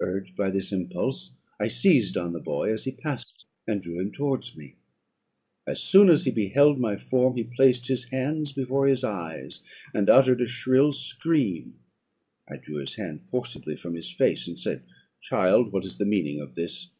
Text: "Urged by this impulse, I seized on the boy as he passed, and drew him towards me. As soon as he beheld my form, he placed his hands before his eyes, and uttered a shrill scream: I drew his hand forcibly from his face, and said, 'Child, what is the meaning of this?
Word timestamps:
"Urged 0.00 0.36
by 0.36 0.50
this 0.50 0.72
impulse, 0.72 1.32
I 1.58 1.68
seized 1.68 2.18
on 2.18 2.34
the 2.34 2.38
boy 2.38 2.70
as 2.70 2.84
he 2.84 2.90
passed, 2.92 3.46
and 3.66 3.80
drew 3.80 3.98
him 3.98 4.12
towards 4.12 4.54
me. 4.54 4.76
As 5.66 5.82
soon 5.82 6.10
as 6.10 6.26
he 6.26 6.30
beheld 6.30 6.78
my 6.78 6.98
form, 6.98 7.38
he 7.38 7.44
placed 7.44 7.88
his 7.88 8.04
hands 8.10 8.52
before 8.52 8.86
his 8.86 9.02
eyes, 9.04 9.60
and 9.94 10.10
uttered 10.10 10.42
a 10.42 10.46
shrill 10.46 10.92
scream: 10.92 11.78
I 12.46 12.58
drew 12.58 12.76
his 12.76 12.96
hand 12.96 13.22
forcibly 13.22 13.74
from 13.74 13.94
his 13.94 14.10
face, 14.10 14.46
and 14.48 14.58
said, 14.58 14.82
'Child, 15.22 15.72
what 15.72 15.86
is 15.86 15.96
the 15.96 16.04
meaning 16.04 16.42
of 16.42 16.56
this? 16.56 16.90